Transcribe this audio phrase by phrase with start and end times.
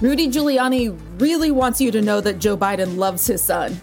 [0.00, 3.80] Rudy Giuliani really wants you to know that Joe Biden loves his son.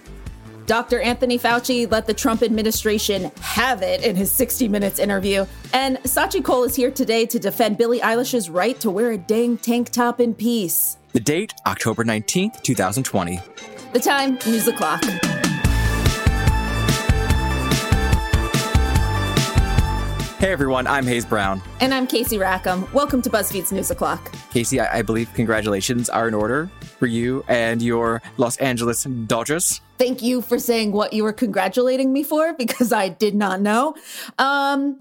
[0.65, 0.99] Dr.
[0.99, 5.45] Anthony Fauci let the Trump administration have it in his 60 Minutes interview.
[5.73, 9.57] And Scaachi Cole is here today to defend Billie Eilish's right to wear a dang
[9.57, 10.97] tank top in peace.
[11.13, 13.39] The date, October 19th, 2020.
[13.93, 15.46] The time, news the
[20.47, 21.61] Hey everyone, I'm Hayes Brown.
[21.81, 22.89] And I'm Casey Rackham.
[22.93, 24.33] Welcome to BuzzFeed's News O'Clock.
[24.49, 29.81] Casey, I, I believe congratulations are in order for you and your Los Angeles Dodgers.
[29.97, 33.95] Thank you for saying what you were congratulating me for because I did not know.
[34.39, 34.97] Um,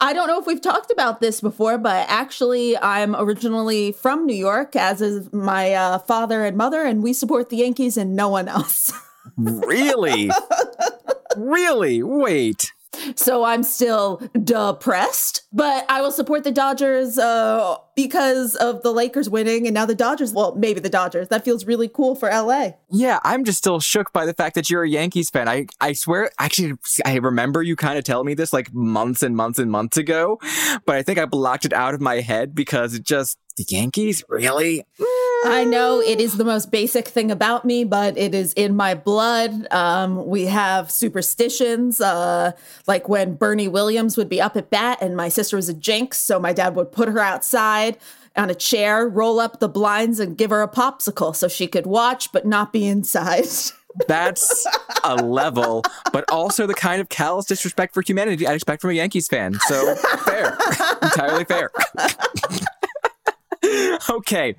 [0.00, 4.36] I don't know if we've talked about this before, but actually, I'm originally from New
[4.36, 8.28] York, as is my uh, father and mother, and we support the Yankees and no
[8.28, 8.92] one else.
[9.36, 10.30] really?
[11.36, 12.00] really?
[12.00, 12.72] Wait.
[13.16, 19.28] So I'm still depressed, but I will support the Dodgers uh, because of the Lakers
[19.28, 20.32] winning and now the Dodgers.
[20.32, 21.28] Well, maybe the Dodgers.
[21.28, 22.72] That feels really cool for LA.
[22.90, 25.48] Yeah, I'm just still shook by the fact that you're a Yankees fan.
[25.48, 29.36] I, I swear, actually, I remember you kind of telling me this like months and
[29.36, 30.38] months and months ago,
[30.86, 34.24] but I think I blocked it out of my head because it just, the Yankees?
[34.28, 34.84] Really?
[35.44, 38.94] I know it is the most basic thing about me, but it is in my
[38.94, 39.66] blood.
[39.72, 42.52] Um, we have superstitions, uh,
[42.86, 46.18] like when Bernie Williams would be up at bat and my sister was a jinx,
[46.18, 47.98] so my dad would put her outside
[48.36, 51.86] on a chair, roll up the blinds, and give her a popsicle so she could
[51.86, 53.46] watch but not be inside.
[54.08, 54.66] That's
[55.04, 58.94] a level, but also the kind of callous disrespect for humanity I'd expect from a
[58.94, 59.54] Yankees fan.
[59.68, 60.58] So fair,
[61.02, 61.70] entirely fair.
[64.10, 64.56] okay.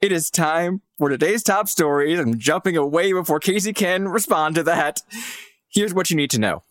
[0.00, 2.18] It is time for today's top stories.
[2.18, 5.00] I'm jumping away before Casey can respond to that.
[5.68, 6.64] Here's what you need to know.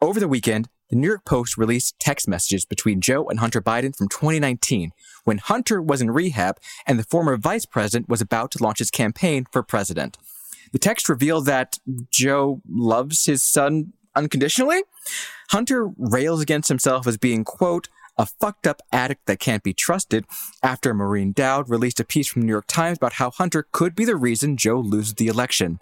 [0.00, 3.96] Over the weekend, the New York Post released text messages between Joe and Hunter Biden
[3.96, 4.92] from 2019
[5.24, 8.90] when Hunter was in rehab and the former vice president was about to launch his
[8.90, 10.18] campaign for president.
[10.72, 11.78] The text revealed that
[12.10, 14.82] Joe loves his son unconditionally.
[15.50, 20.24] Hunter rails against himself as being, quote, a fucked up addict that can't be trusted
[20.62, 23.94] after Maureen Dowd released a piece from the New York Times about how Hunter could
[23.94, 25.80] be the reason Joe loses the election.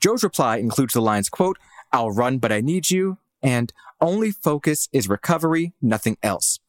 [0.00, 1.58] Joe's reply includes the lines, quote,
[1.92, 6.59] I'll run, but I need you, and only focus is recovery, nothing else.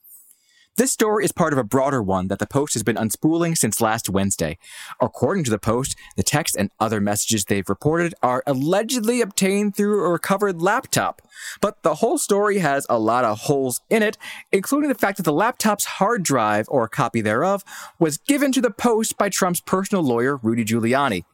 [0.77, 3.81] This story is part of a broader one that the Post has been unspooling since
[3.81, 4.57] last Wednesday.
[5.01, 10.01] According to the Post, the text and other messages they've reported are allegedly obtained through
[10.05, 11.21] a recovered laptop.
[11.59, 14.17] But the whole story has a lot of holes in it,
[14.53, 17.65] including the fact that the laptop's hard drive, or a copy thereof,
[17.99, 21.25] was given to the Post by Trump's personal lawyer, Rudy Giuliani.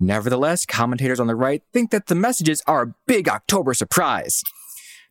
[0.00, 4.42] Nevertheless, commentators on the right think that the messages are a big October surprise.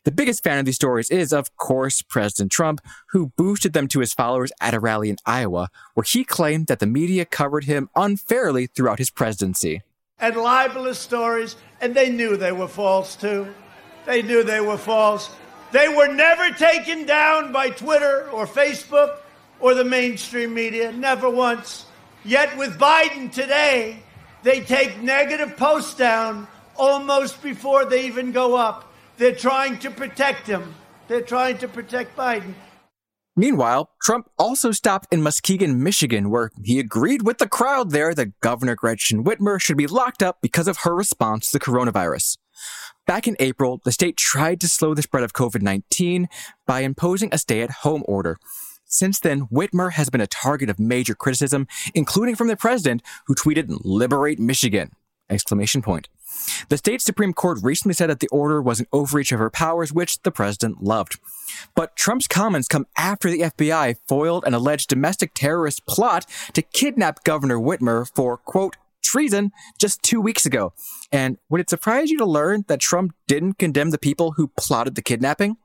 [0.04, 4.00] The biggest fan of these stories is, of course, President Trump, who boosted them to
[4.00, 7.88] his followers at a rally in Iowa, where he claimed that the media covered him
[7.96, 9.84] unfairly throughout his presidency.
[10.18, 13.54] And libelous stories, and they knew they were false too.
[14.08, 15.30] They knew they were false.
[15.72, 19.20] They were never taken down by Twitter or Facebook
[19.60, 21.86] or the mainstream media, never once.
[22.26, 24.02] Yet with Biden today,
[24.42, 28.91] they take negative posts down almost before they even go up.
[29.22, 30.74] They're trying to protect him.
[31.08, 32.56] They're trying to protect Biden.
[33.36, 38.40] Meanwhile, Trump also stopped in Muskegon, Michigan, where he agreed with the crowd there that
[38.40, 42.40] Governor Gretchen Whitmer should be locked up because of her response to the coronavirus.
[43.06, 46.28] Back in April, the state tried to slow the spread of COVID 19
[46.66, 48.40] by imposing a stay at home order.
[48.86, 53.36] Since then, Whitmer has been a target of major criticism, including from the president, who
[53.36, 54.96] tweeted, Liberate Michigan!
[55.32, 56.10] Exclamation point.
[56.70, 59.94] The state Supreme Court recently said that the order was an overreach of her powers,
[59.94, 61.20] which the president loved.
[61.76, 67.24] But Trump's comments come after the FBI foiled an alleged domestic terrorist plot to kidnap
[67.24, 70.74] Governor Whitmer for, quote, treason just two weeks ago.
[71.12, 74.96] And would it surprise you to learn that Trump didn't condemn the people who plotted
[74.96, 75.58] the kidnapping?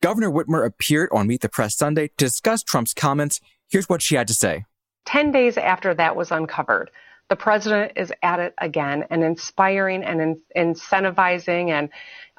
[0.00, 3.40] Governor Whitmer appeared on Meet the Press Sunday to discuss Trump's comments.
[3.70, 4.64] Here's what she had to say.
[5.06, 6.90] 10 days after that was uncovered,
[7.28, 11.88] the president is at it again and inspiring and in, incentivizing and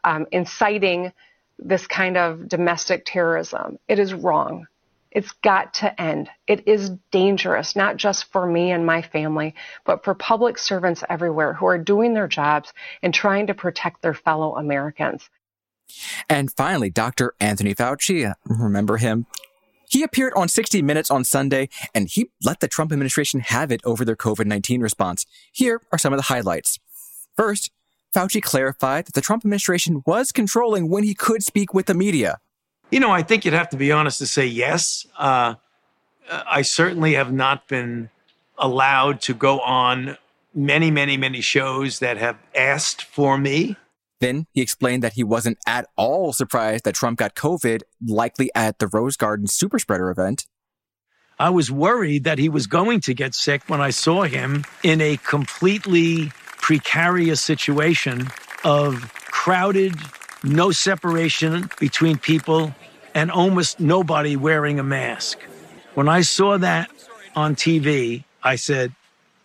[0.03, 1.11] um, inciting
[1.57, 3.79] this kind of domestic terrorism.
[3.87, 4.67] It is wrong.
[5.11, 6.29] It's got to end.
[6.45, 9.55] It is dangerous, not just for me and my family,
[9.85, 14.13] but for public servants everywhere who are doing their jobs and trying to protect their
[14.13, 15.29] fellow Americans.
[16.29, 17.33] And finally, Dr.
[17.39, 19.25] Anthony Fauci, remember him
[19.95, 23.79] he appeared on 60 Minutes on Sunday and he let the Trump administration have it
[23.85, 25.25] over their COVID 19 response.
[25.53, 26.79] Here are some of the highlights.
[27.37, 27.71] First,
[28.13, 32.39] Fauci clarified that the Trump administration was controlling when he could speak with the media.
[32.91, 35.07] You know, I think you'd have to be honest to say yes.
[35.17, 35.55] Uh,
[36.29, 38.09] I certainly have not been
[38.57, 40.17] allowed to go on
[40.53, 43.77] many, many, many shows that have asked for me.
[44.21, 48.79] Then he explained that he wasn't at all surprised that Trump got COVID, likely at
[48.79, 50.45] the Rose Garden super spreader event.
[51.37, 55.01] I was worried that he was going to get sick when I saw him in
[55.01, 58.29] a completely precarious situation
[58.63, 59.95] of crowded,
[60.43, 62.73] no separation between people,
[63.13, 65.39] and almost nobody wearing a mask.
[65.93, 66.89] When I saw that
[67.35, 68.93] on TV, I said,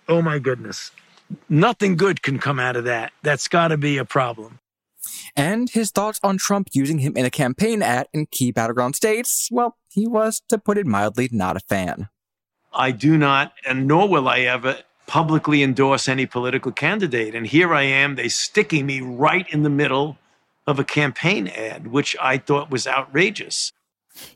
[0.08, 0.93] Oh my goodness,
[1.49, 3.12] nothing good can come out of that.
[3.23, 4.59] That's got to be a problem.
[5.36, 9.48] And his thoughts on Trump using him in a campaign ad in key battleground states,
[9.50, 12.08] well, he was, to put it mildly, not a fan.
[12.72, 17.34] I do not, and nor will I ever publicly endorse any political candidate.
[17.34, 20.18] And here I am, they sticking me right in the middle
[20.66, 23.72] of a campaign ad, which I thought was outrageous.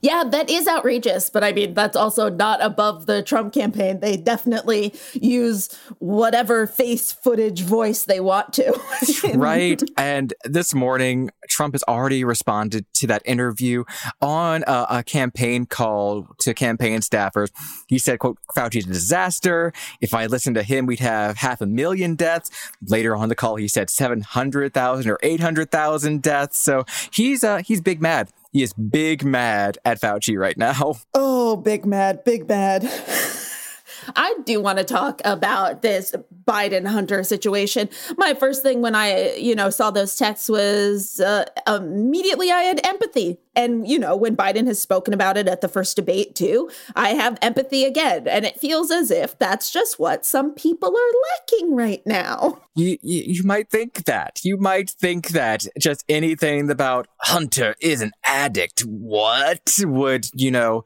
[0.00, 4.00] Yeah, that is outrageous, but I mean, that's also not above the Trump campaign.
[4.00, 8.81] They definitely use whatever face footage voice they want to.
[9.35, 9.82] right.
[9.97, 13.85] And this morning, Trump has already responded to that interview
[14.21, 17.50] on a, a, campaign call to campaign staffers.
[17.88, 19.73] He said, quote, Fauci's a disaster.
[20.00, 22.50] If I listened to him, we'd have half a million deaths.
[22.87, 26.59] Later on the call, he said 700,000 or 800,000 deaths.
[26.59, 28.29] So he's, uh, he's big mad.
[28.55, 30.95] He is big mad at Fauci right now.
[31.12, 32.83] Oh, big mad, big mad.
[34.17, 36.15] I do want to talk about this
[36.47, 37.89] Biden Hunter situation.
[38.17, 42.85] My first thing when I, you know, saw those texts was uh, immediately I had
[42.85, 43.39] empathy.
[43.56, 47.11] And, you know, when Biden has spoken about it at the first debate too, I
[47.11, 48.27] have empathy again.
[48.27, 52.61] And it feels as if that's just what some people are lacking right now.
[52.75, 54.41] You, you, you might think that.
[54.45, 58.81] You might think that just anything about Hunter is an addict.
[58.81, 60.85] What would, you know,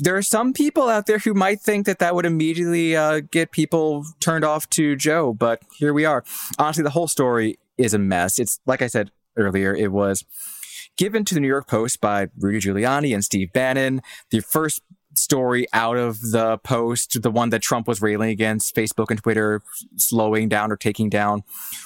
[0.00, 3.52] there are some people out there who might think that that would immediately uh, get
[3.52, 6.24] people turned off to Joe, but here we are.
[6.58, 8.38] Honestly, the whole story is a mess.
[8.38, 10.24] It's like I said earlier, it was
[11.00, 14.02] given to the New York Post by Rudy Giuliani and Steve Bannon.
[14.28, 14.82] The first
[15.14, 19.62] story out of the post, the one that Trump was railing against Facebook and Twitter
[19.96, 21.42] slowing down or taking down,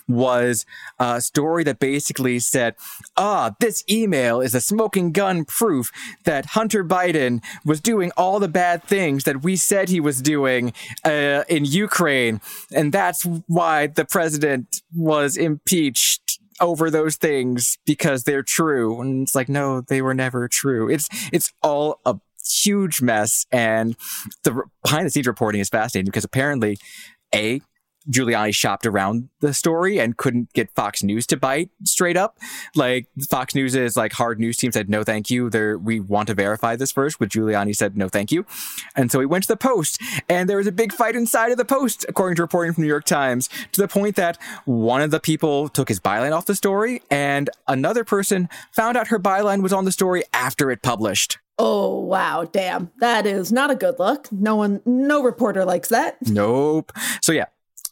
[0.08, 0.66] was
[0.98, 2.74] a story that basically said,
[3.16, 5.92] ah, this email is a smoking gun proof
[6.24, 10.72] that Hunter Biden was doing all the bad things that we said he was doing
[11.04, 12.40] uh, in Ukraine.
[12.74, 16.23] And that's why the president was impeached
[16.60, 19.00] over those things because they're true.
[19.00, 20.88] And it's like, no, they were never true.
[20.88, 22.16] It's, it's all a
[22.46, 23.46] huge mess.
[23.50, 23.96] And
[24.42, 26.78] the behind the scenes reporting is fascinating because apparently,
[27.34, 27.60] A,
[28.10, 32.38] Giuliani shopped around the story and couldn't get Fox News to bite straight up.
[32.74, 35.50] Like Fox News is like hard news team said no thank you.
[35.50, 38.44] There we want to verify this first, but Giuliani said no thank you.
[38.94, 41.58] And so he went to the Post and there was a big fight inside of
[41.58, 45.10] the Post, according to reporting from New York Times, to the point that one of
[45.10, 49.62] the people took his byline off the story and another person found out her byline
[49.62, 51.38] was on the story after it published.
[51.58, 52.90] Oh wow, damn.
[52.98, 54.30] That is not a good look.
[54.32, 56.16] No one no reporter likes that.
[56.26, 56.92] Nope.
[57.20, 57.46] So yeah.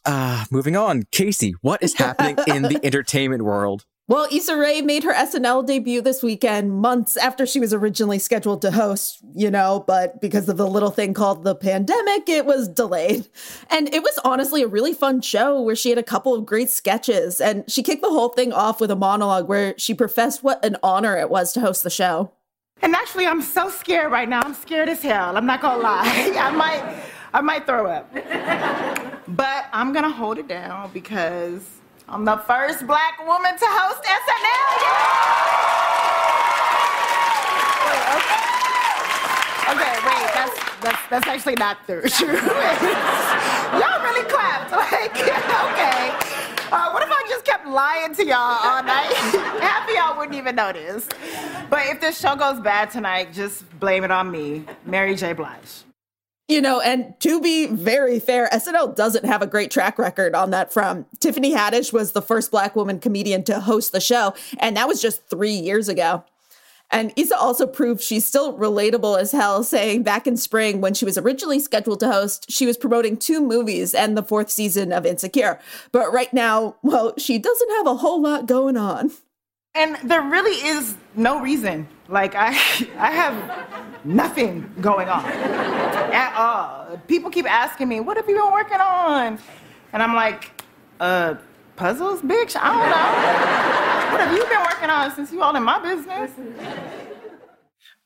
[0.05, 1.03] Uh moving on.
[1.11, 3.85] Casey, what is happening in the entertainment world?
[4.09, 8.61] Well, Issa Rae made her SNL debut this weekend, months after she was originally scheduled
[8.63, 12.67] to host, you know, but because of the little thing called the pandemic, it was
[12.67, 13.29] delayed.
[13.71, 16.69] And it was honestly a really fun show where she had a couple of great
[16.69, 17.39] sketches.
[17.39, 20.75] And she kicked the whole thing off with a monologue where she professed what an
[20.83, 22.33] honor it was to host the show.
[22.81, 24.41] And actually, I'm so scared right now.
[24.41, 25.37] I'm scared as hell.
[25.37, 26.03] I'm not gonna lie.
[26.37, 29.11] I might, I might throw up.
[29.27, 31.63] But I'm gonna hold it down because
[32.07, 34.73] I'm the first black woman to host SNL.
[39.73, 42.01] okay, wait, that's that's that's actually not true.
[43.79, 44.71] Y'all really clapped.
[44.71, 46.11] Like, okay.
[46.71, 49.13] Uh, what if I just kept lying to y'all all night?
[49.61, 51.07] Half of y'all wouldn't even notice.
[51.69, 55.33] But if this show goes bad tonight, just blame it on me, Mary J.
[55.33, 55.83] Blige.
[56.49, 60.49] You know, and to be very fair, SNL doesn't have a great track record on
[60.51, 61.07] that front.
[61.21, 65.01] Tiffany Haddish was the first black woman comedian to host the show, and that was
[65.01, 66.25] just three years ago.
[66.91, 71.05] And Issa also proved she's still relatable as hell, saying back in spring when she
[71.05, 75.05] was originally scheduled to host, she was promoting two movies and the fourth season of
[75.05, 75.59] Insecure.
[75.91, 79.11] But right now, well, she doesn't have a whole lot going on.
[79.75, 81.87] And there really is no reason.
[82.07, 82.49] Like I
[82.99, 86.99] I have nothing going on at all.
[87.07, 89.39] People keep asking me, "What have you been working on?"
[89.91, 90.61] And I'm like,
[90.99, 91.35] "Uh,
[91.75, 92.55] puzzles, bitch?
[92.55, 94.11] I don't know.
[94.11, 96.29] what have you been working on since you all in my business?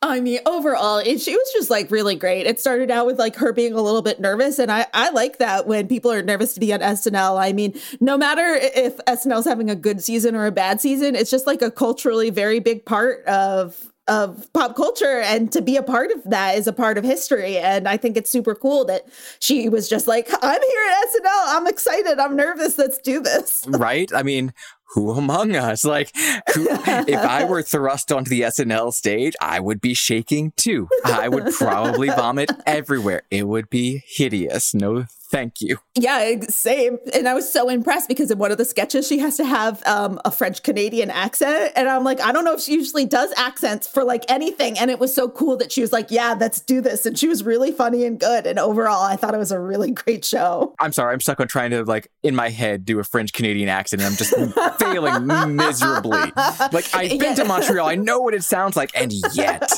[0.04, 2.46] I mean, overall, it, she was just like really great.
[2.46, 5.40] It started out with like her being a little bit nervous, and I I like
[5.40, 7.40] that when people are nervous to be on SNL.
[7.42, 11.32] I mean, no matter if SNL's having a good season or a bad season, it's
[11.32, 15.84] just like a culturally very big part of of pop culture and to be a
[15.84, 19.06] part of that is a part of history and i think it's super cool that
[19.40, 23.66] she was just like i'm here at snl i'm excited i'm nervous let's do this
[23.68, 24.54] right i mean
[24.94, 25.84] who among us?
[25.84, 26.12] Like,
[26.54, 30.88] who, if I were thrust onto the SNL stage, I would be shaking too.
[31.04, 33.24] I would probably vomit everywhere.
[33.30, 34.74] It would be hideous.
[34.74, 35.78] No Thank you.
[35.96, 37.00] Yeah, same.
[37.14, 39.86] And I was so impressed because in one of the sketches, she has to have
[39.86, 41.74] um, a French Canadian accent.
[41.76, 44.80] And I'm like, I don't know if she usually does accents for like anything.
[44.80, 47.06] And it was so cool that she was like, yeah, let's do this.
[47.06, 48.48] And she was really funny and good.
[48.48, 50.74] And overall, I thought it was a really great show.
[50.80, 51.14] I'm sorry.
[51.14, 54.02] I'm stuck on trying to, like, in my head, do a French Canadian accent.
[54.02, 54.34] And I'm just
[54.80, 56.32] failing miserably.
[56.72, 57.34] Like, I've been yeah.
[57.36, 57.88] to Montreal.
[57.88, 58.92] I know what it sounds like.
[58.96, 59.70] And yet,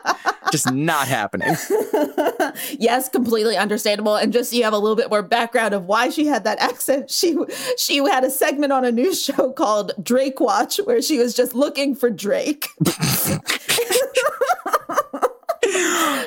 [0.52, 1.48] just not happening.
[2.78, 4.16] yes, completely understandable.
[4.16, 7.10] And just you have a little bit more background of why she had that accent.
[7.10, 7.36] She
[7.76, 11.54] she had a segment on a news show called Drake Watch where she was just
[11.54, 12.68] looking for Drake.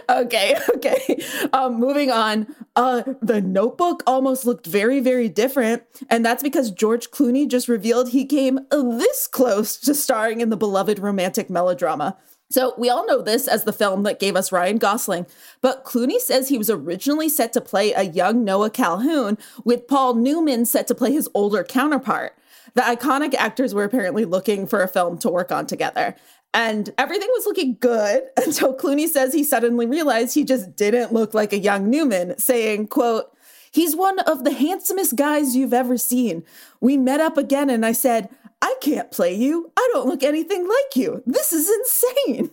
[0.10, 1.24] okay, okay.
[1.54, 2.48] Um, moving on.
[2.76, 8.10] Uh, the Notebook almost looked very, very different, and that's because George Clooney just revealed
[8.10, 12.18] he came this close to starring in the beloved romantic melodrama.
[12.50, 15.26] So we all know this as the film that gave us Ryan Gosling,
[15.62, 20.14] but Clooney says he was originally set to play a young Noah Calhoun, with Paul
[20.14, 22.38] Newman set to play his older counterpart.
[22.76, 26.16] The iconic actors were apparently looking for a film to work on together.
[26.54, 31.34] And everything was looking good until Clooney says he suddenly realized he just didn't look
[31.34, 33.32] like a young Newman, saying, quote,
[33.72, 36.46] He's one of the handsomest guys you've ever seen.
[36.80, 38.30] We met up again and I said,
[38.62, 39.72] I can't play you.
[39.78, 41.22] I don't look anything like you.
[41.26, 42.52] This is insane.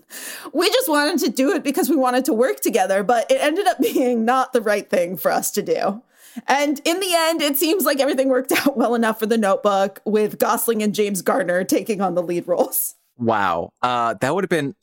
[0.52, 3.66] We just wanted to do it because we wanted to work together, but it ended
[3.66, 6.02] up being not the right thing for us to do.
[6.46, 10.00] And in the end, it seems like everything worked out well enough for the notebook
[10.04, 12.94] with Gosling and James Garner taking on the lead roles.
[13.18, 13.70] Wow.
[13.82, 14.74] Uh, that would have been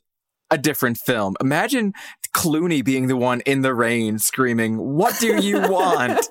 [0.50, 1.36] a different film.
[1.40, 1.92] Imagine
[2.34, 6.26] Clooney being the one in the rain screaming, What do you want?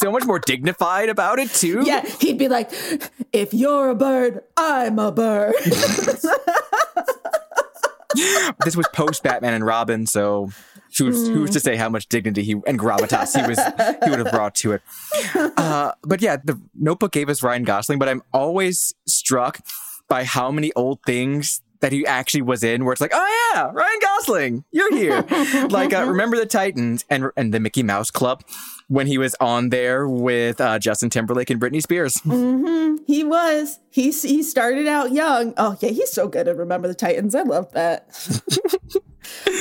[0.00, 1.82] So much more dignified about it, too.
[1.84, 2.70] Yeah, he'd be like,
[3.32, 5.54] If you're a bird, I'm a bird.
[8.64, 10.50] this was post Batman and Robin, so
[10.98, 11.32] who's, mm.
[11.32, 13.58] who's to say how much dignity he and gravitas he was
[14.04, 14.82] he would have brought to it.
[15.56, 19.60] Uh, but yeah, the Notebook gave us Ryan Gosling, but I'm always struck
[20.08, 23.70] by how many old things that he actually was in where it's like, oh yeah,
[23.72, 25.22] Ryan Gosling, you're here.
[25.68, 28.44] like, uh, remember the Titans and, and the Mickey Mouse Club
[28.88, 32.16] when he was on there with uh, Justin Timberlake and Britney Spears.
[32.18, 33.04] Mm-hmm.
[33.06, 33.78] He was.
[33.90, 35.54] He, he started out young.
[35.56, 37.34] Oh yeah, he's so good at Remember the Titans.
[37.34, 38.08] I love that.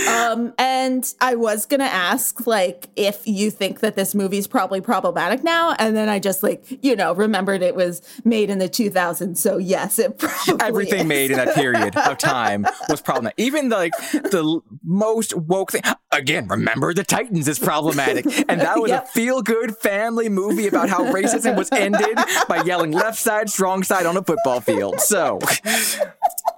[0.10, 5.44] um, and I was gonna ask, like, if you think that this movie's probably problematic
[5.44, 9.38] now, and then I just like, you know, remembered it was made in the 2000s.
[9.38, 11.06] So yes, it probably everything is.
[11.06, 13.40] made in that period of time was problematic.
[13.40, 15.82] Even the, like the most woke thing.
[16.12, 19.06] Again, remember the Titans is problematic, and that was yep.
[19.06, 24.06] a feel-good family movie about how racism was ended by yelling left side, strong side
[24.06, 25.00] on a football field.
[25.00, 25.40] So.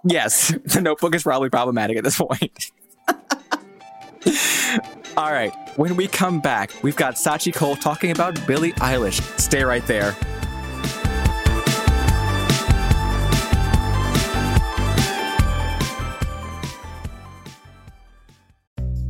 [0.04, 2.72] Yes, the notebook is probably problematic at this point.
[5.18, 9.22] All right, when we come back, we've got Scaachi Cole talking about Billie Eilish.
[9.40, 10.16] Stay right there.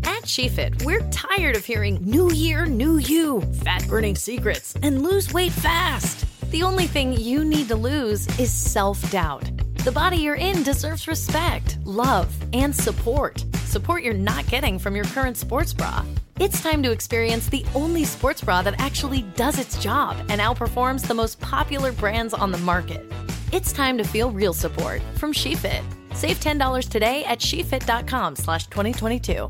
[0.04, 5.34] At SheFit, we're tired of hearing new year, new you, fat burning secrets, and lose
[5.34, 6.26] weight fast.
[6.52, 9.50] The only thing you need to lose is self doubt.
[9.84, 13.44] The body you're in deserves respect, love, and support.
[13.72, 16.04] Support you're not getting from your current sports bra.
[16.42, 21.08] It's time to experience the only sports bra that actually does its job and outperforms
[21.08, 23.10] the most popular brands on the market.
[23.54, 25.84] It's time to feel real support from SheFit.
[26.14, 29.50] Save $10 today at shefit.com slash 2022.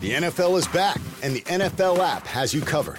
[0.00, 2.98] The NFL is back, and the NFL app has you covered.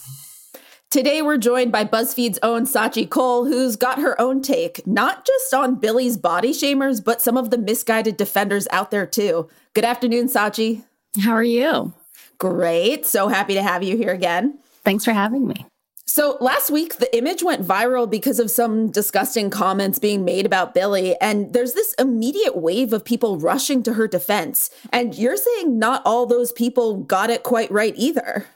[0.91, 5.53] Today, we're joined by BuzzFeed's own Scaachi Cole, who's got her own take, not just
[5.53, 9.49] on Billie's body shamers, but some of the misguided defenders out there too.
[9.75, 10.85] Good afternoon, Scaachi.
[11.23, 11.93] How are you?
[12.39, 13.05] Great.
[13.05, 14.59] So happy to have you here again.
[14.85, 15.67] Thanks for having me.
[16.09, 20.73] So last week, the image went viral because of some disgusting comments being made about
[20.73, 21.17] Billie.
[21.21, 24.71] And there's this immediate wave of people rushing to her defense.
[24.93, 28.47] And you're saying not all those people got it quite right either.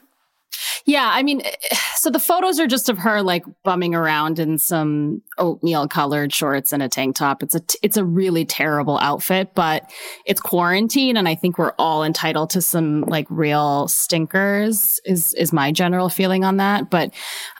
[0.86, 1.42] Yeah, I mean,
[1.96, 6.72] so the photos are just of her like bumming around in some oatmeal colored shorts
[6.72, 7.42] and a tank top.
[7.42, 9.90] It's a it's a really terrible outfit, but
[10.24, 15.00] it's quarantine, and I think we're all entitled to some like real stinkers.
[15.04, 16.90] Is is my general feeling on that?
[16.90, 17.12] But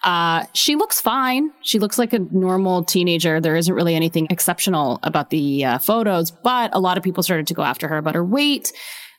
[0.03, 1.50] uh, she looks fine.
[1.62, 3.41] She looks like a normal teenager.
[3.41, 7.47] There isn't really anything exceptional about the uh, photos, but a lot of people started
[7.49, 8.73] to go after her about her weight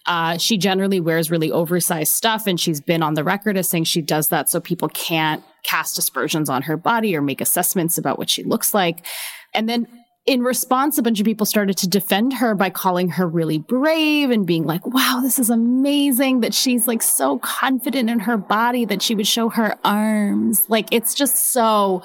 [0.07, 3.83] uh, she generally wears really oversized stuff, and she's been on the record as saying
[3.83, 8.17] she does that so people can't cast aspersions on her body or make assessments about
[8.17, 9.05] what she looks like.
[9.53, 9.87] And then
[10.25, 14.29] in response, a bunch of people started to defend her by calling her really brave
[14.29, 18.85] and being like, wow, this is amazing that she's like so confident in her body
[18.85, 20.69] that she would show her arms.
[20.69, 22.03] Like, it's just so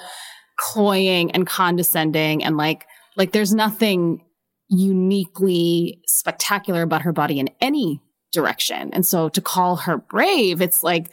[0.58, 4.22] cloying and condescending and like, like there's nothing
[4.68, 8.00] uniquely spectacular about her body in any
[8.32, 8.90] direction.
[8.92, 11.10] And so to call her brave, it's like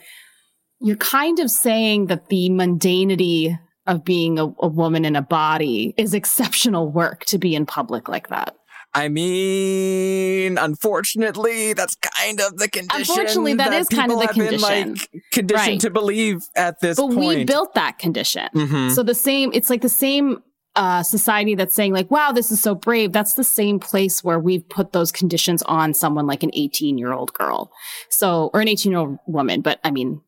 [0.80, 5.94] you're kind of saying that the mundanity of being a, a, woman in a body
[5.96, 8.56] is exceptional work to be in public like that.
[8.94, 13.00] I mean, unfortunately, that's kind of the condition.
[13.00, 14.60] Unfortunately, that, that is kind of the condition.
[14.60, 15.80] Been, like, conditioned right.
[15.80, 17.38] to believe at this but point.
[17.38, 18.48] we built that condition.
[18.54, 18.90] Mm-hmm.
[18.90, 20.42] So the same, it's like the same
[20.76, 23.12] uh, society that's saying like, wow, this is so brave.
[23.12, 27.12] That's the same place where we've put those conditions on someone like an 18 year
[27.12, 27.70] old girl.
[28.08, 29.60] So, or an 18 year old woman.
[29.60, 30.20] But I mean,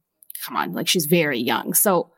[0.44, 1.74] come on, like she's very young.
[1.74, 2.10] So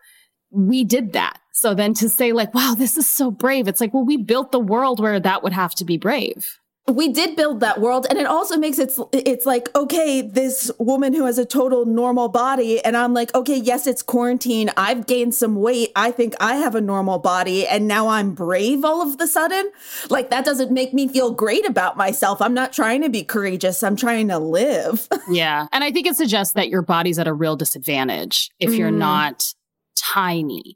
[0.50, 1.38] we did that.
[1.52, 3.66] So then to say like, wow, this is so brave.
[3.66, 6.46] It's like, well, we built the world where that would have to be brave
[6.88, 11.12] we did build that world and it also makes it it's like okay this woman
[11.12, 14.70] who has a total normal body and i'm like okay yes it's quarantine.
[14.76, 15.92] I've gained some weight.
[15.94, 19.70] I think i have a normal body and now i'm brave all of the sudden.
[20.08, 22.40] Like that doesn't make me feel great about myself.
[22.40, 23.82] I'm not trying to be courageous.
[23.82, 25.08] I'm trying to live.
[25.30, 25.66] Yeah.
[25.72, 28.96] And i think it suggests that your body's at a real disadvantage if you're mm.
[28.96, 29.54] not
[29.94, 30.74] tiny.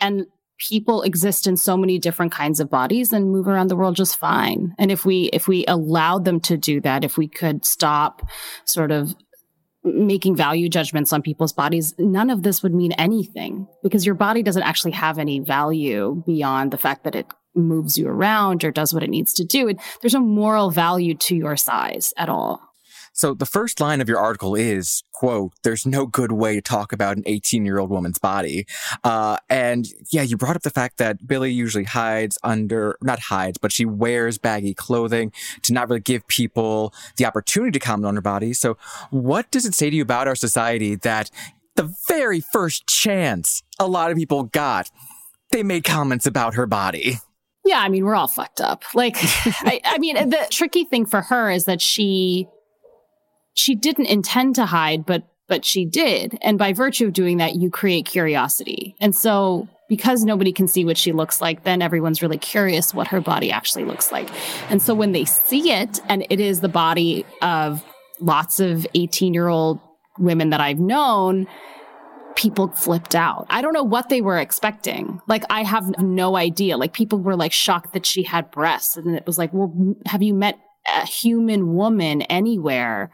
[0.00, 0.26] And
[0.68, 4.16] people exist in so many different kinds of bodies and move around the world just
[4.16, 4.74] fine.
[4.78, 8.22] And if we if we allowed them to do that, if we could stop
[8.64, 9.14] sort of
[9.84, 14.42] making value judgments on people's bodies, none of this would mean anything because your body
[14.42, 18.94] doesn't actually have any value beyond the fact that it moves you around or does
[18.94, 19.74] what it needs to do.
[20.00, 22.71] There's no moral value to your size at all.
[23.12, 26.92] So the first line of your article is, quote, there's no good way to talk
[26.92, 28.66] about an 18 year old woman's body.
[29.04, 33.58] Uh, and yeah, you brought up the fact that Billie usually hides under, not hides,
[33.58, 38.14] but she wears baggy clothing to not really give people the opportunity to comment on
[38.14, 38.54] her body.
[38.54, 38.76] So
[39.10, 41.30] what does it say to you about our society that
[41.76, 44.90] the very first chance a lot of people got,
[45.50, 47.18] they made comments about her body?
[47.64, 48.82] Yeah, I mean, we're all fucked up.
[48.94, 52.48] Like, I, I mean, the tricky thing for her is that she
[53.54, 56.38] she didn't intend to hide, but but she did.
[56.40, 58.96] And by virtue of doing that, you create curiosity.
[59.00, 63.08] And so because nobody can see what she looks like, then everyone's really curious what
[63.08, 64.30] her body actually looks like.
[64.70, 67.84] And so when they see it, and it is the body of
[68.18, 69.78] lots of 18 year old
[70.18, 71.46] women that I've known,
[72.34, 73.46] people flipped out.
[73.50, 75.20] I don't know what they were expecting.
[75.28, 76.78] Like, I have no idea.
[76.78, 78.96] Like, people were like shocked that she had breasts.
[78.96, 83.10] And it was like, well, have you met a human woman anywhere?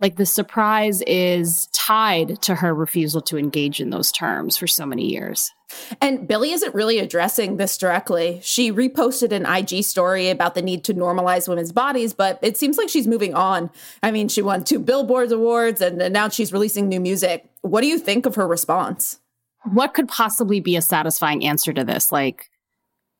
[0.00, 4.84] Like, the surprise is tied to her refusal to engage in those terms for so
[4.84, 5.52] many years.
[6.00, 8.40] And Billie isn't really addressing this directly.
[8.42, 12.78] She reposted an IG story about the need to normalize women's bodies, but it seems
[12.78, 13.70] like she's moving on.
[14.02, 17.50] I mean, she won two Billboard Awards and now she's releasing new music.
[17.62, 19.18] What do you think of her response?
[19.64, 22.12] What could possibly be a satisfying answer to this?
[22.12, 22.50] Like,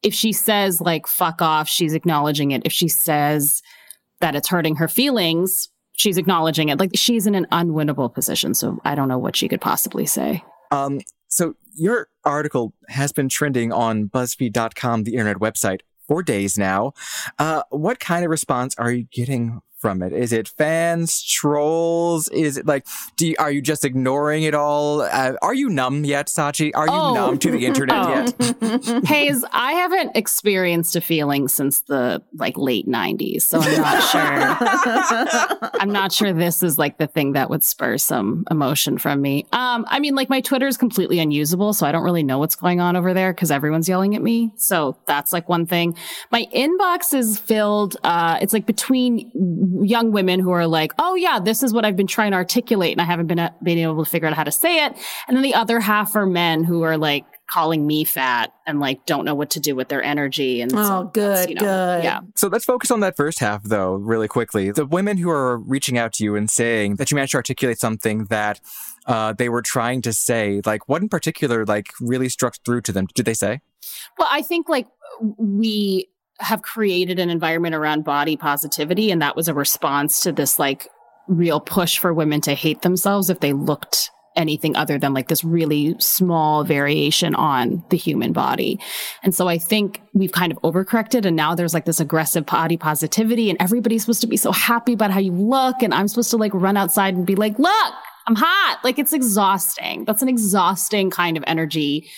[0.03, 2.63] if she says, like, fuck off, she's acknowledging it.
[2.65, 3.63] If she says
[4.21, 6.79] that it's hurting her feelings, she's acknowledging it.
[6.79, 8.55] Like, she's in an unwinnable position.
[8.55, 10.43] So I don't know what she could possibly say.
[10.71, 16.93] Um, so your article has been trending on BuzzFeed.com, the internet website, for days now.
[17.39, 20.13] Uh, what kind of response are you getting from it?
[20.13, 22.29] Is it fans, trolls?
[22.29, 22.87] Is it like,
[23.17, 25.03] do you, are you just ignoring it all?
[25.03, 26.73] Uh, are you numb yet, Scaachi?
[26.75, 27.15] Are you oh.
[27.15, 28.09] numb to the internet oh.
[28.09, 29.05] yet?
[29.07, 35.71] Hayes, I haven't experienced a feeling since the like late '90s, so I'm not sure.
[35.81, 39.47] I'm not sure this is like the thing that would spur some emotion from me.
[39.53, 42.57] Um, I mean, like my Twitter is completely unusable, so I don't really know what's
[42.57, 44.51] going on over there because everyone's yelling at me.
[44.57, 45.97] So that's like one thing.
[46.31, 47.97] My inbox is filled.
[48.03, 49.31] Uh, it's like between
[49.83, 52.93] young women who are like, oh yeah, this is what I've been trying to articulate
[52.93, 54.97] and I haven't been, uh, been able to figure out how to say it.
[55.29, 59.07] And then the other half are men who are like calling me fat and like
[59.07, 60.61] don't know what to do with their energy.
[60.61, 62.05] And oh, so good, you know, good.
[62.05, 62.21] Yeah.
[62.35, 64.71] So let's focus on that first half though, really quickly.
[64.71, 67.79] The women who are reaching out to you and saying that you managed to articulate
[67.79, 68.61] something that
[69.07, 72.93] uh, they were trying to say, like what in particular, like really struck through to
[72.93, 73.07] them?
[73.15, 73.61] Did they say?
[74.19, 74.89] Well, I think like
[75.21, 76.09] we
[76.41, 79.11] have created an environment around body positivity.
[79.11, 80.89] And that was a response to this like
[81.29, 85.43] real push for women to hate themselves if they looked anything other than like this
[85.43, 88.79] really small variation on the human body.
[89.23, 92.77] And so I think we've kind of overcorrected and now there's like this aggressive body
[92.77, 95.83] positivity and everybody's supposed to be so happy about how you look.
[95.83, 97.95] And I'm supposed to like run outside and be like, look,
[98.27, 98.81] I'm hot.
[98.85, 100.05] Like it's exhausting.
[100.05, 102.09] That's an exhausting kind of energy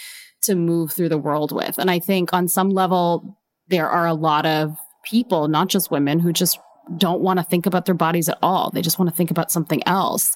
[0.43, 1.79] to move through the world with.
[1.79, 3.38] And I think on some level,
[3.69, 6.59] there are a lot of people, not just women, who just
[6.97, 8.71] don't want to think about their bodies at all.
[8.71, 10.35] They just want to think about something else.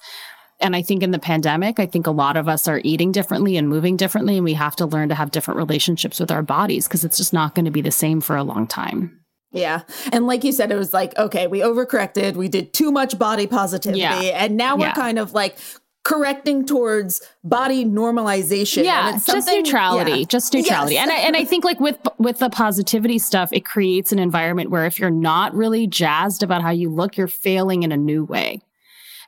[0.61, 3.57] And I think in the pandemic, I think a lot of us are eating differently
[3.57, 4.37] and moving differently.
[4.37, 7.33] And we have to learn to have different relationships with our bodies because it's just
[7.33, 9.19] not going to be the same for a long time.
[9.51, 9.83] Yeah.
[10.13, 12.37] And like you said, it was like, okay, we overcorrected.
[12.37, 14.01] We did too much body positivity.
[14.01, 14.15] Yeah.
[14.15, 14.95] And now we're yeah.
[14.95, 15.59] kind of like
[16.05, 18.85] correcting towards body normalization.
[18.85, 20.25] Yeah, just neutrality, yeah.
[20.27, 20.95] just neutrality.
[20.95, 21.03] Yes.
[21.03, 24.71] And I, and I think like with with the positivity stuff, it creates an environment
[24.71, 28.25] where if you're not really jazzed about how you look, you're failing in a new
[28.25, 28.61] way.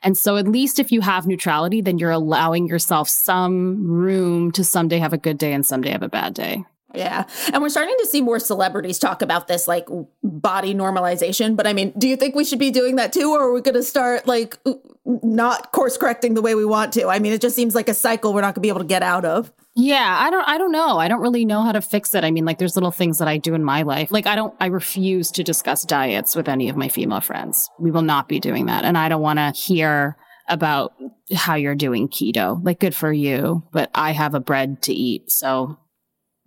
[0.03, 4.63] And so at least if you have neutrality, then you're allowing yourself some room to
[4.63, 6.63] someday have a good day and someday have a bad day.
[6.95, 7.25] Yeah.
[7.53, 9.87] And we're starting to see more celebrities talk about this like
[10.23, 11.55] body normalization.
[11.55, 13.31] But I mean, do you think we should be doing that too?
[13.31, 14.57] Or are we going to start like
[15.05, 17.07] not course correcting the way we want to?
[17.07, 18.85] I mean, it just seems like a cycle we're not going to be able to
[18.85, 19.51] get out of.
[19.77, 20.99] Yeah, I don't I don't know.
[20.99, 22.23] I don't really know how to fix it.
[22.23, 24.09] I mean, like there's little things that I do in my life.
[24.09, 27.69] Like I don't I refuse to discuss diets with any of my female friends.
[27.77, 28.85] We will not be doing that.
[28.85, 30.15] And I don't want to hear
[30.47, 30.93] about
[31.33, 32.63] how you're doing keto.
[32.63, 35.29] Like good for you, but I have a bread to eat.
[35.29, 35.77] So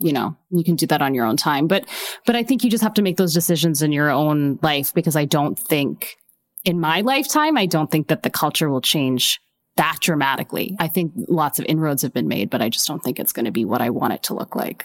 [0.01, 1.85] you know you can do that on your own time but
[2.27, 5.17] but i think you just have to make those decisions in your own life because
[5.17, 6.17] i don't think
[6.65, 9.41] in my lifetime i don't think that the culture will change
[9.77, 13.19] that dramatically i think lots of inroads have been made but i just don't think
[13.19, 14.85] it's going to be what i want it to look like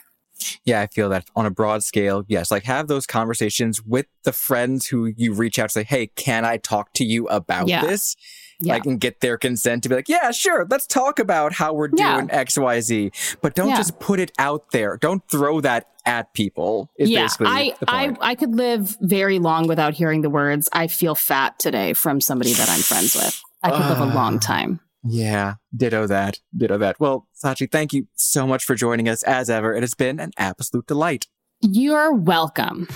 [0.66, 2.52] yeah, I feel that on a broad scale, yes.
[2.52, 6.44] Like have those conversations with the friends who you reach out to say, Hey, can
[6.44, 7.86] I talk to you about yeah.
[7.86, 8.16] this?
[8.64, 8.74] Yeah.
[8.74, 11.90] like and get their consent to be like, yeah, sure, let's talk about how we're
[11.90, 12.28] doing yeah.
[12.30, 13.12] X, Y, Z.
[13.42, 13.78] But don't yeah.
[13.78, 14.98] just put it out there.
[14.98, 16.90] Don't throw that at people.
[16.98, 21.58] yeah, I, I I could live very long without hearing the words "I feel fat
[21.60, 23.42] today" from somebody that I'm friends with.
[23.62, 24.82] I could uh, live a long time.
[25.04, 27.00] Yeah, ditto that, ditto that.
[27.00, 29.74] Well, Scaachi, thank you so much for joining us as ever.
[29.74, 31.28] It has been an absolute delight.
[31.62, 32.88] You're welcome.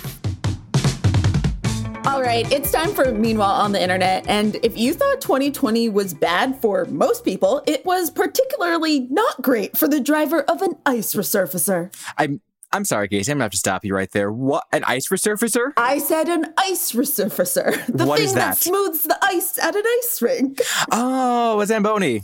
[2.04, 4.26] All right, it's time for Meanwhile on the Internet.
[4.28, 9.76] And if you thought 2020 was bad for most people, it was particularly not great
[9.76, 11.94] for the driver of an ice resurfacer.
[12.16, 13.32] I'm I'm sorry, Casey.
[13.32, 14.30] I'm gonna have to stop you right there.
[14.30, 15.72] What an ice resurfacer?
[15.76, 17.86] I said an ice resurfacer.
[17.98, 18.34] The what thing that?
[18.34, 18.58] that?
[18.58, 20.60] smooths the ice at an ice rink.
[20.92, 22.22] Oh, a Zamboni.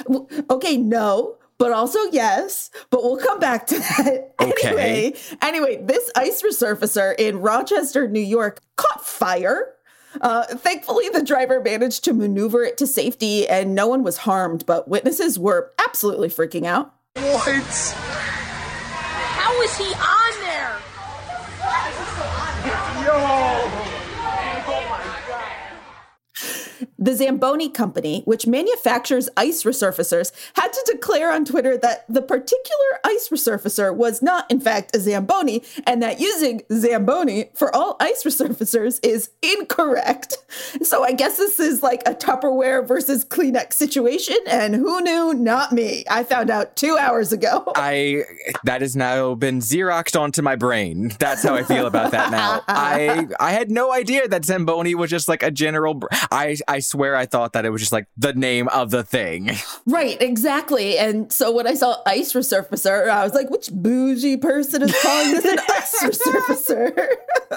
[0.50, 4.30] okay, no but also yes, but we'll come back to that.
[4.44, 4.68] Okay.
[4.68, 9.74] Anyway, anyway, this ice resurfacer in Rochester, New York caught fire.
[10.20, 14.66] Uh, thankfully, the driver managed to maneuver it to safety and no one was harmed,
[14.66, 16.94] but witnesses were absolutely freaking out.
[17.14, 18.13] What?
[26.98, 33.00] The Zamboni company, which manufactures ice resurfacers, had to declare on Twitter that the particular
[33.04, 38.22] ice resurfacer was not, in fact, a Zamboni, and that using Zamboni for all ice
[38.24, 40.36] resurfacers is incorrect.
[40.82, 45.34] So I guess this is like a Tupperware versus Kleenex situation, and who knew?
[45.34, 46.04] Not me.
[46.08, 47.72] I found out two hours ago.
[47.76, 48.22] I
[48.64, 51.12] that has now been xeroxed onto my brain.
[51.18, 52.62] That's how I feel about that now.
[52.68, 55.94] I I had no idea that Zamboni was just like a general.
[55.94, 59.02] Br- I I swear I thought that it was just like the name of the
[59.02, 59.50] thing.
[59.86, 60.96] Right, exactly.
[60.98, 65.32] And so when I saw ice resurfacer, I was like, which bougie person is calling
[65.32, 66.90] this an ice resurfacer?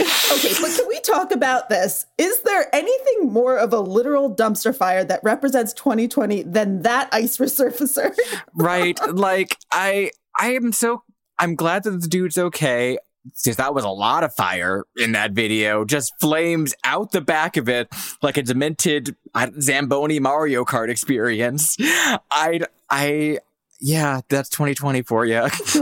[0.00, 2.06] okay, but can we talk about this?
[2.16, 7.36] Is there anything more of a literal dumpster fire that represents 2020 than that ice
[7.36, 8.16] resurfacer?
[8.54, 8.98] right?
[9.12, 11.02] Like I I am so
[11.38, 12.98] I'm glad that the dude's okay.
[13.42, 17.56] Because that was a lot of fire in that video, just flames out the back
[17.56, 17.88] of it
[18.22, 21.76] like a demented uh, Zamboni Mario Kart experience.
[21.80, 22.60] I,
[22.90, 23.38] I,
[23.80, 25.26] yeah, that's 2024.
[25.26, 25.48] Yeah.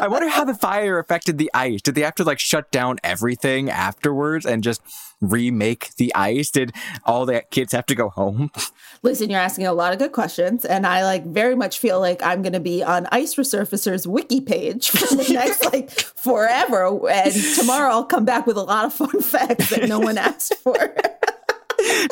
[0.00, 1.82] I wonder how the fire affected the ice.
[1.82, 4.80] Did they have to like shut down everything afterwards and just
[5.20, 6.50] remake the ice?
[6.50, 6.72] Did
[7.04, 8.50] all the kids have to go home?
[9.02, 12.22] Listen, you're asking a lot of good questions, and I like very much feel like
[12.22, 17.08] I'm going to be on Ice Resurfacer's wiki page for the next like forever.
[17.10, 20.54] And tomorrow I'll come back with a lot of fun facts that no one asked
[20.62, 20.94] for.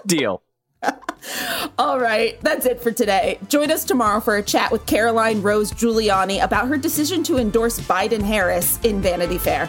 [0.07, 0.43] Deal.
[1.79, 3.39] All right, that's it for today.
[3.49, 7.79] Join us tomorrow for a chat with Caroline Rose Giuliani about her decision to endorse
[7.81, 9.69] Biden Harris in Vanity Fair.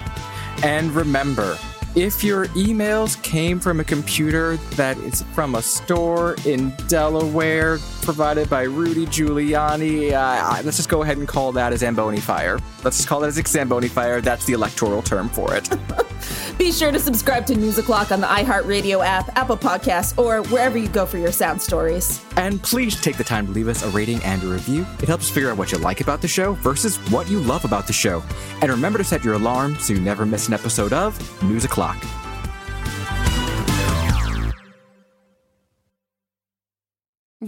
[0.64, 1.58] And remember,
[1.96, 8.50] if your emails came from a computer that is from a store in Delaware provided
[8.50, 12.58] by Rudy Giuliani, uh, let's just go ahead and call that a Zamboni fire.
[12.82, 14.22] Let's just call it a Zamboni fire.
[14.22, 15.70] That's the electoral term for it.
[16.58, 20.78] Be sure to subscribe to News O'Clock on the iHeartRadio app, Apple Podcasts, or wherever
[20.78, 22.24] you go for your sound stories.
[22.38, 24.88] And please take the time to leave us a rating and a review.
[25.02, 27.88] It helps figure out what you like about the show versus what you love about
[27.88, 28.24] the show.
[28.62, 32.02] And remember to set your alarm so you never miss an episode of News O'Clock.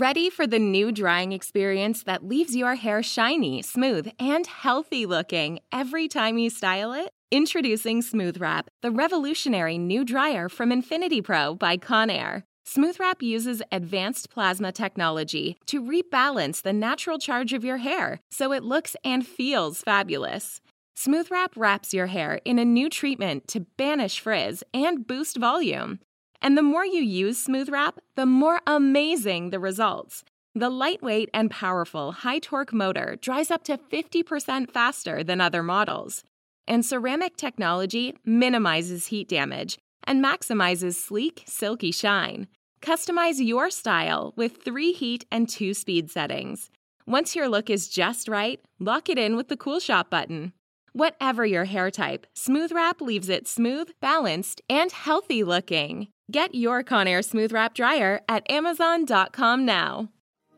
[0.02, 5.60] Ready for the new drying experience that leaves your hair shiny, smooth, and healthy looking
[5.74, 7.10] every time you style it?
[7.32, 12.44] Introducing Smooth Wrap, the revolutionary new dryer from Infiniti Pro by Conair.
[12.64, 18.54] Smooth Wrap uses advanced plasma technology to rebalance the natural charge of your hair so
[18.54, 20.62] it looks and feels fabulous.
[20.96, 26.00] Smooth Wrap wraps your hair in a new treatment to banish frizz and boost volume.
[26.42, 30.24] And the more you use Smooth Wrap, the more amazing the results.
[30.56, 36.24] The lightweight and powerful high torque motor dries up to 50% faster than other models.
[36.68, 42.48] And ceramic technology minimizes heat damage and maximizes sleek, silky shine.
[42.82, 46.70] Customize your style with three heat and two speed settings.
[47.06, 50.54] Once your look is just right, lock it in with the Cool Shot button.
[50.94, 56.08] Whatever your hair type, Smooth Wrap leaves it smooth, balanced, and healthy looking.
[56.30, 60.10] Get your Conair Smooth Wrap dryer at Amazon.com now.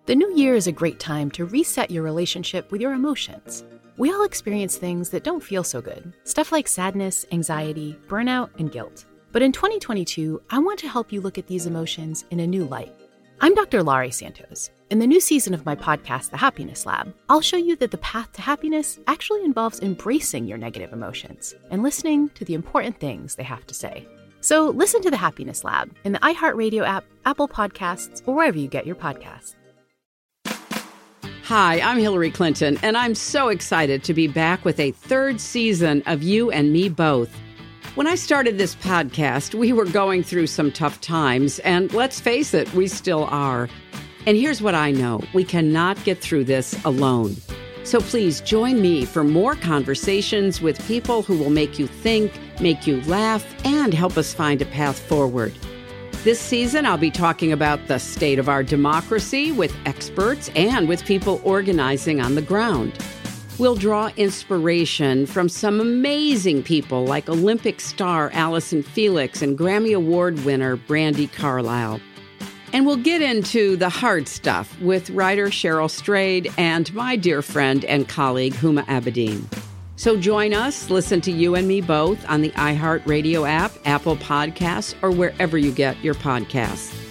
[0.05, 3.63] The new year is a great time to reset your relationship with your emotions.
[3.95, 8.69] We all experience things that don't feel so good stuff like sadness, anxiety, burnout, and
[8.69, 9.05] guilt.
[9.31, 12.65] But in 2022, I want to help you look at these emotions in a new
[12.65, 12.93] light.
[13.39, 13.81] I'm Dr.
[13.81, 14.71] Laurie Santos.
[14.89, 17.97] In the new season of my podcast, The Happiness Lab, I'll show you that the
[17.99, 23.36] path to happiness actually involves embracing your negative emotions and listening to the important things
[23.36, 24.05] they have to say.
[24.41, 28.67] So listen to The Happiness Lab in the iHeartRadio app, Apple Podcasts, or wherever you
[28.67, 29.56] get your podcasts.
[31.43, 36.01] Hi, I'm Hillary Clinton, and I'm so excited to be back with a third season
[36.08, 37.30] of You and Me Both.
[37.93, 42.54] When I started this podcast, we were going through some tough times, and let's face
[42.56, 43.69] it, we still are.
[44.25, 47.36] And here's what I know we cannot get through this alone.
[47.84, 52.86] So please join me for more conversations with people who will make you think, make
[52.86, 55.54] you laugh, and help us find a path forward.
[56.24, 61.04] This season, I'll be talking about the state of our democracy with experts and with
[61.04, 62.94] people organizing on the ground.
[63.58, 70.46] We'll draw inspiration from some amazing people like Olympic star Allyson Felix and Grammy Award
[70.46, 72.00] winner Brandi Carlile.
[72.73, 77.84] And we'll get into the hard stuff with writer Cheryl Strayed and my dear friend
[77.86, 79.43] and colleague Huma Abedin.
[79.97, 84.95] So join us, listen to you and me both on the iHeartRadio app, Apple Podcasts,
[85.03, 87.11] or wherever you get your podcasts.